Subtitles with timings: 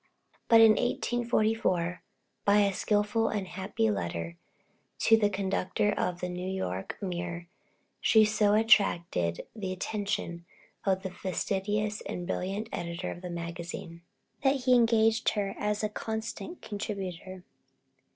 [0.47, 2.01] But in 1844,
[2.43, 4.35] by a skilful and happy letter
[5.01, 7.45] to the conductor of the New York Mirror,
[7.99, 10.43] she so attracted the attention
[10.87, 14.01] of the fastidious and brilliant editor of that magazine,
[14.43, 17.43] that he engaged her as a constant contributor.